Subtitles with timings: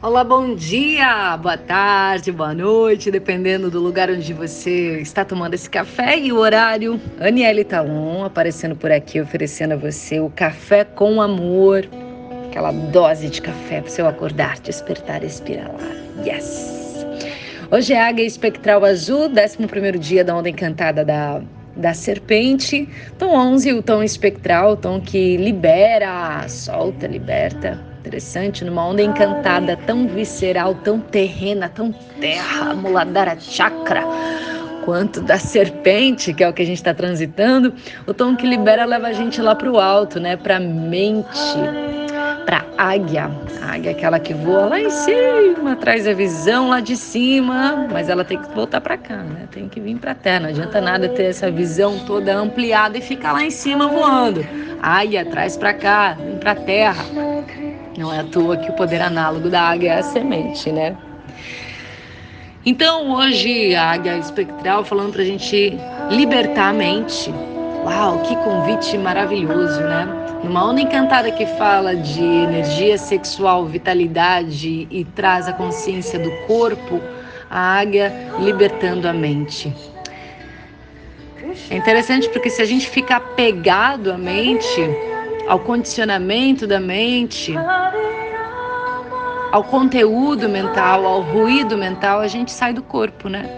[0.00, 5.68] Olá, bom dia, boa tarde, boa noite, dependendo do lugar onde você está tomando esse
[5.68, 7.00] café e o horário.
[7.18, 11.84] Aniele Talon aparecendo por aqui, oferecendo a você o café com amor,
[12.48, 16.24] aquela dose de café para você acordar, despertar, respirar lá.
[16.24, 17.04] Yes!
[17.68, 21.40] Hoje é Águia Espectral Azul, 11 dia da Onda Encantada da,
[21.74, 22.88] da Serpente.
[23.18, 29.76] Tom 11, o tom espectral, o tom que libera, solta, liberta interessante, numa onda encantada,
[29.86, 34.02] tão visceral, tão terrena, tão terra, Muladhara Chakra,
[34.84, 37.74] quanto da serpente, que é o que a gente está transitando,
[38.06, 40.36] o tom que libera leva a gente lá para o alto, né?
[40.36, 41.28] Para mente,
[42.46, 43.30] para águia.
[43.62, 47.86] A águia é aquela que voa lá em cima, traz a visão lá de cima,
[47.92, 49.46] mas ela tem que voltar para cá, né?
[49.50, 50.40] Tem que vir para terra.
[50.40, 54.46] Não adianta nada ter essa visão toda ampliada e ficar lá em cima voando.
[54.80, 57.04] A águia traz para cá, vem para terra.
[57.98, 60.96] Não é à toa que o poder análogo da águia é a semente, né?
[62.64, 65.76] Então, hoje, a águia espectral falando para a gente
[66.08, 67.34] libertar a mente.
[67.84, 70.06] Uau, que convite maravilhoso, né?
[70.44, 77.00] Numa onda encantada que fala de energia sexual, vitalidade e traz a consciência do corpo,
[77.50, 79.74] a águia libertando a mente.
[81.68, 85.07] É interessante porque se a gente ficar pegado à mente,
[85.48, 87.54] ao condicionamento da mente,
[89.50, 93.48] ao conteúdo mental, ao ruído mental, a gente sai do corpo, né?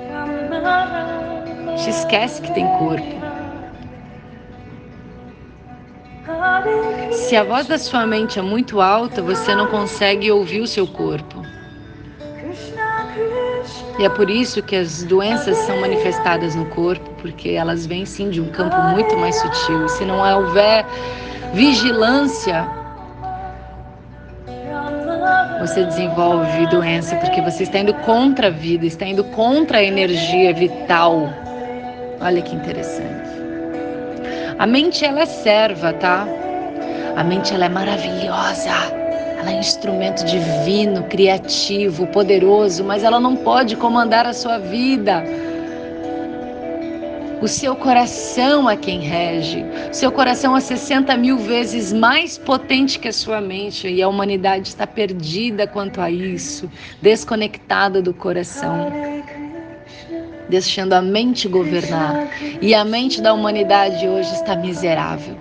[1.73, 3.21] A gente esquece que tem corpo.
[7.13, 10.87] Se a voz da sua mente é muito alta, você não consegue ouvir o seu
[10.87, 11.43] corpo.
[13.99, 18.31] E é por isso que as doenças são manifestadas no corpo, porque elas vêm sim
[18.31, 19.89] de um campo muito mais sutil.
[19.89, 20.87] Se não houver
[21.53, 22.69] vigilância,
[25.61, 30.53] você desenvolve doença porque você está indo contra a vida, está indo contra a energia
[30.55, 31.29] vital.
[32.21, 33.31] Olha que interessante.
[34.59, 36.27] A mente ela é serva, tá?
[37.17, 38.71] A mente ela é maravilhosa.
[39.39, 45.25] Ela é um instrumento divino, criativo, poderoso, mas ela não pode comandar a sua vida.
[47.41, 49.65] O seu coração é quem rege.
[49.91, 53.89] O seu coração é 60 mil vezes mais potente que a sua mente.
[53.89, 58.93] E a humanidade está perdida quanto a isso, desconectada do coração,
[60.51, 62.29] deixando a mente governar.
[62.61, 65.37] E a mente da humanidade hoje está miserável,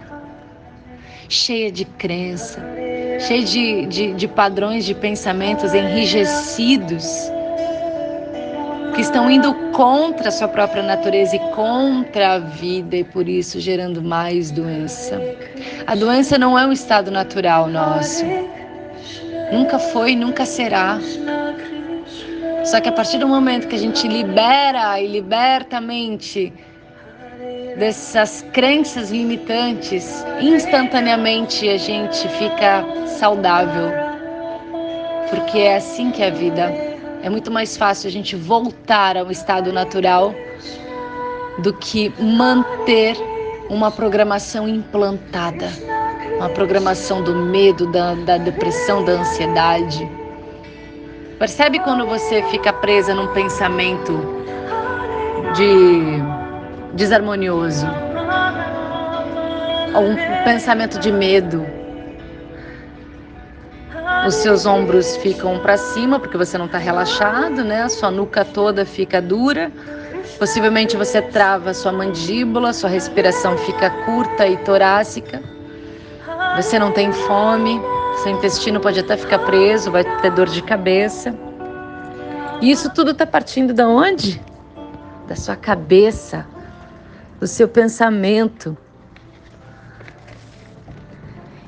[1.28, 2.64] cheia de crença,
[3.20, 7.30] cheia de, de, de padrões de pensamentos enrijecidos
[9.00, 13.58] que estão indo contra a sua própria natureza e contra a vida e por isso
[13.58, 15.18] gerando mais doença.
[15.88, 18.26] A doença não é um estado natural nosso.
[19.54, 21.00] Nunca foi, nunca será.
[22.66, 26.52] Só que a partir do momento que a gente libera e liberta a mente
[27.78, 33.94] dessas crenças limitantes, instantaneamente a gente fica saudável.
[35.30, 36.89] Porque é assim que é a vida.
[37.22, 40.34] É muito mais fácil a gente voltar ao estado natural
[41.57, 43.18] do que manter
[43.69, 45.68] uma programação implantada,
[46.38, 50.09] uma programação do medo, da, da depressão, da ansiedade.
[51.38, 54.13] Percebe quando você fica presa num pensamento
[55.56, 56.22] de
[56.96, 57.85] desarmonioso,
[59.94, 61.66] ou um pensamento de medo,
[64.28, 67.84] os seus ombros ficam para cima porque você não está relaxado, né?
[67.84, 69.72] A sua nuca toda fica dura.
[70.38, 75.41] Possivelmente você trava sua mandíbula, sua respiração fica curta e torácica.
[76.56, 77.81] Você não tem fome,
[78.24, 81.34] seu intestino pode até ficar preso, vai ter dor de cabeça.
[82.62, 84.41] E isso tudo está partindo da onde?
[85.28, 86.46] Da sua cabeça,
[87.40, 88.78] do seu pensamento.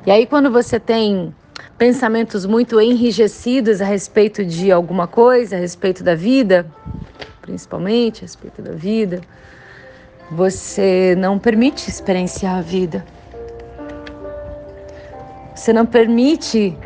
[0.05, 1.33] E aí quando você tem
[1.81, 6.63] pensamentos muito enrijecidos a respeito de alguma coisa, a respeito da vida,
[7.41, 9.19] principalmente a respeito da vida,
[10.29, 13.03] você não permite experienciar a vida.
[15.55, 16.77] Você não permite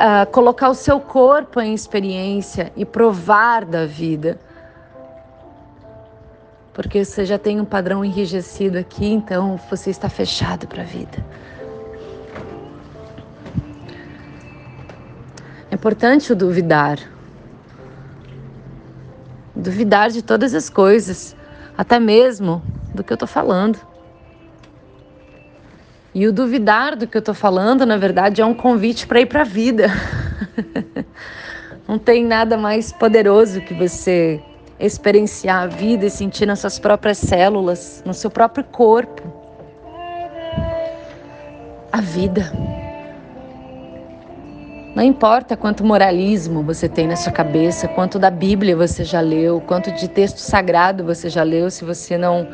[0.00, 4.40] uh, colocar o seu corpo em experiência e provar da vida.
[6.72, 11.22] Porque você já tem um padrão enrijecido aqui, então você está fechado para a vida.
[15.86, 16.98] Importante o duvidar.
[19.54, 21.36] Duvidar de todas as coisas,
[21.78, 22.60] até mesmo
[22.92, 23.78] do que eu estou falando.
[26.12, 29.26] E o duvidar do que eu estou falando, na verdade, é um convite para ir
[29.26, 29.86] para a vida.
[31.86, 34.42] Não tem nada mais poderoso que você
[34.80, 39.22] experienciar a vida e sentir nas suas próprias células, no seu próprio corpo.
[41.92, 42.52] A vida.
[44.96, 49.60] Não importa quanto moralismo você tem na sua cabeça, quanto da Bíblia você já leu,
[49.60, 52.48] quanto de texto sagrado você já leu, se você não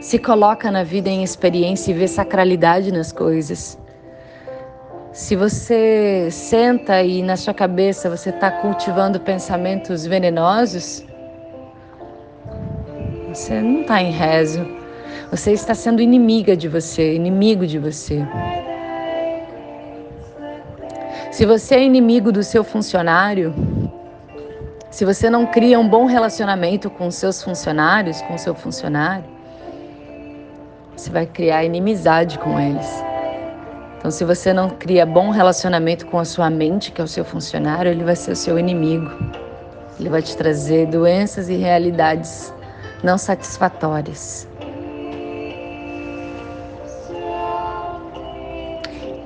[0.00, 3.78] se coloca na vida em experiência e vê sacralidade nas coisas.
[5.12, 11.04] Se você senta e na sua cabeça você está cultivando pensamentos venenosos,
[13.28, 14.66] você não está em rezo.
[15.30, 18.26] Você está sendo inimiga de você, inimigo de você.
[21.32, 23.54] Se você é inimigo do seu funcionário,
[24.90, 29.24] se você não cria um bom relacionamento com seus funcionários, com seu funcionário,
[30.94, 32.86] você vai criar inimizade com eles.
[33.96, 37.24] Então, se você não cria bom relacionamento com a sua mente, que é o seu
[37.24, 39.10] funcionário, ele vai ser o seu inimigo.
[39.98, 42.52] Ele vai te trazer doenças e realidades
[43.02, 44.46] não satisfatórias.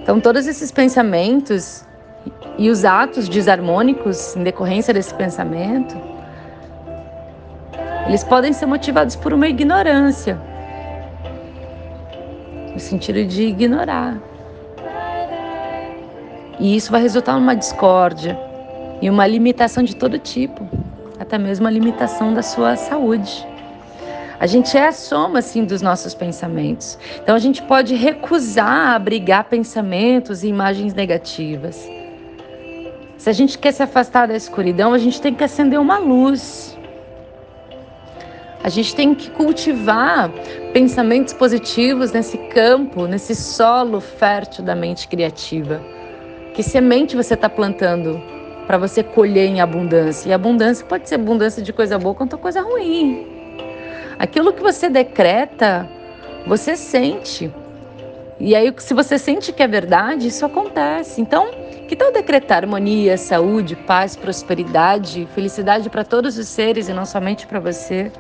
[0.01, 1.85] Então, todos esses pensamentos
[2.59, 5.97] e os atos desarmônicos em decorrência desse pensamento,
[8.07, 10.39] eles podem ser motivados por uma ignorância,
[12.73, 14.17] no sentido de ignorar.
[16.59, 18.39] E isso vai resultar numa discórdia
[19.03, 20.67] e uma limitação de todo tipo,
[21.19, 23.47] até mesmo a limitação da sua saúde.
[24.39, 26.99] A gente é a soma assim dos nossos pensamentos.
[27.23, 31.89] Então a gente pode recusar abrigar pensamentos e imagens negativas.
[33.27, 36.79] Se a gente quer se afastar da escuridão, a gente tem que acender uma luz.
[38.63, 40.31] A gente tem que cultivar
[40.73, 45.83] pensamentos positivos nesse campo, nesse solo fértil da mente criativa.
[46.55, 48.23] Que semente você está plantando
[48.65, 50.29] para você colher em abundância?
[50.29, 53.27] E abundância pode ser abundância de coisa boa quanto coisa ruim.
[54.21, 55.85] Aquilo que você decreta,
[56.47, 57.53] você sente.
[58.39, 61.21] E aí, se você sente que é verdade, isso acontece.
[61.21, 67.07] Então, que tal decretar harmonia, saúde, paz, prosperidade, felicidade para todos os seres e não
[67.07, 68.11] somente para você?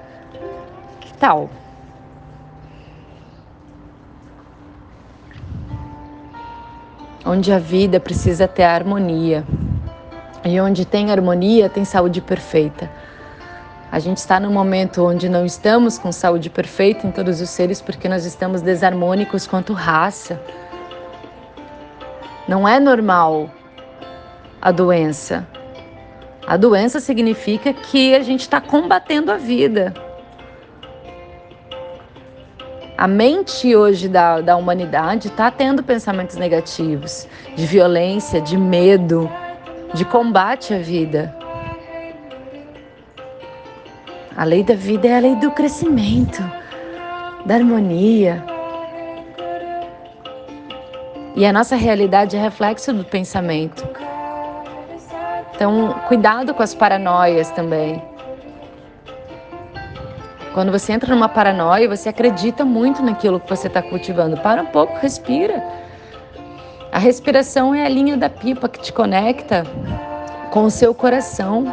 [1.01, 1.51] Que tal?
[7.25, 9.45] Onde a vida precisa ter harmonia.
[10.45, 12.89] E onde tem harmonia, tem saúde perfeita.
[13.91, 17.81] A gente está num momento onde não estamos com saúde perfeita em todos os seres
[17.81, 20.41] porque nós estamos desarmônicos quanto raça.
[22.47, 23.51] Não é normal
[24.61, 25.47] a doença.
[26.47, 29.93] A doença significa que a gente está combatendo a vida.
[32.97, 39.31] A mente hoje da, da humanidade está tendo pensamentos negativos, de violência, de medo,
[39.93, 41.37] de combate à vida.
[44.37, 46.43] A lei da vida é a lei do crescimento,
[47.45, 48.45] da harmonia.
[51.35, 54.06] E a nossa realidade é reflexo do pensamento.
[55.57, 58.03] Então, cuidado com as paranoias também.
[60.53, 64.37] Quando você entra numa paranoia, você acredita muito naquilo que você está cultivando.
[64.37, 65.65] Para um pouco, respira.
[66.93, 69.65] A respiração é a linha da pipa que te conecta
[70.51, 71.65] com o seu coração.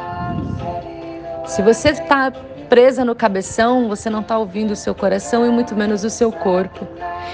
[1.45, 2.31] Se você está
[2.69, 6.31] presa no cabeção, você não está ouvindo o seu coração e muito menos o seu
[6.31, 6.87] corpo.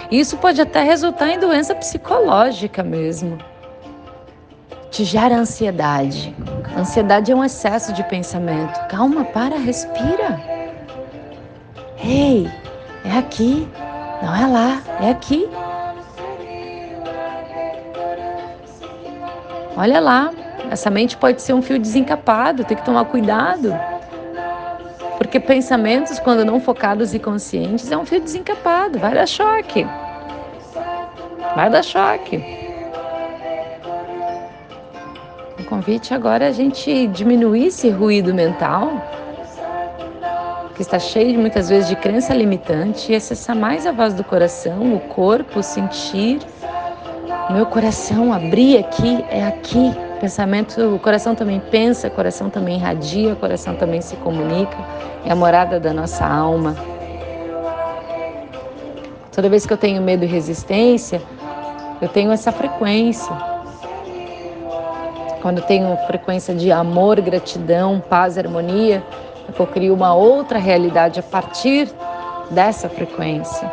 [0.10, 3.38] Isso pode até resultar em doença psicológica mesmo.
[4.92, 6.36] Te gera ansiedade.
[6.76, 8.80] Ansiedade é um excesso de pensamento.
[8.88, 10.40] Calma, para, respira.
[12.04, 12.50] Ei,
[13.06, 13.68] é aqui,
[14.22, 15.48] não é lá, é aqui.
[19.76, 20.32] Olha lá,
[20.72, 23.74] essa mente pode ser um fio desencapado, tem que tomar cuidado.
[25.18, 29.86] Porque pensamentos, quando não focados e conscientes, é um fio desencapado, vai dar choque.
[31.56, 32.59] Vai dar choque.
[35.70, 38.92] Convite agora é a gente diminuir esse ruído mental,
[40.76, 44.96] que está cheio muitas vezes de crença limitante, e acessar mais a voz do coração,
[44.96, 46.40] o corpo, sentir.
[47.52, 49.94] Meu coração abrir aqui, é aqui.
[50.20, 54.76] Pensamento, o coração também pensa, o coração também irradia, o coração também se comunica
[55.26, 56.76] é a morada da nossa alma.
[59.32, 61.22] Toda vez que eu tenho medo e resistência,
[62.02, 63.59] eu tenho essa frequência.
[65.42, 69.04] Quando tenho frequência de amor, gratidão, paz, harmonia,
[69.58, 71.90] eu crio uma outra realidade a partir
[72.52, 73.72] dessa frequência.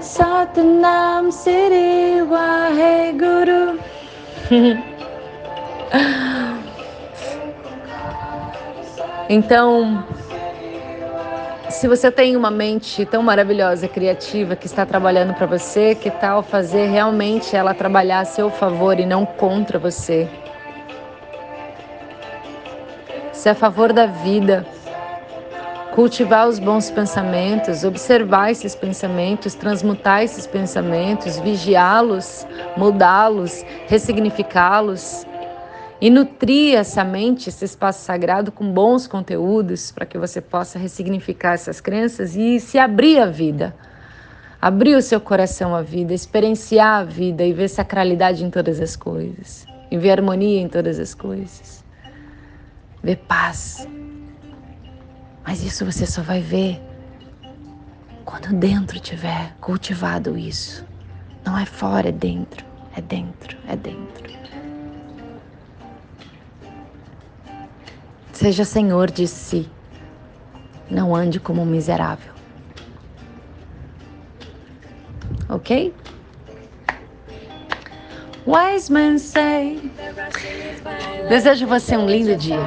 [0.00, 3.80] Satnam Siri Waheguru
[9.28, 10.04] então,
[11.76, 16.42] se você tem uma mente tão maravilhosa, criativa, que está trabalhando para você, que tal
[16.42, 20.26] fazer realmente ela trabalhar a seu favor e não contra você?
[23.30, 24.66] Se é a favor da vida,
[25.94, 35.26] cultivar os bons pensamentos, observar esses pensamentos, transmutar esses pensamentos, vigiá-los, mudá-los, ressignificá-los
[36.00, 41.54] e nutrir essa mente, esse espaço sagrado com bons conteúdos para que você possa ressignificar
[41.54, 43.74] essas crenças e se abrir à vida.
[44.60, 48.96] Abrir o seu coração à vida, experienciar a vida e ver sacralidade em todas as
[48.96, 51.84] coisas, e ver harmonia em todas as coisas,
[53.02, 53.86] ver paz.
[55.46, 56.80] Mas isso você só vai ver
[58.24, 60.84] quando dentro tiver cultivado isso.
[61.44, 62.64] Não é fora, é dentro,
[62.96, 64.45] é dentro, é dentro.
[68.46, 69.68] Seja senhor de si.
[70.88, 72.32] Não ande como um miserável.
[75.48, 75.92] Ok?
[78.46, 79.90] Wise men say.
[81.28, 82.64] Desejo você um lindo dia.